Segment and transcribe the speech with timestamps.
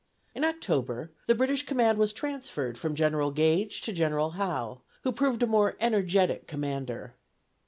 [0.33, 5.43] In October, the British command was transferred from General Gage to General Howe, who proved
[5.43, 7.13] a more energetic commander.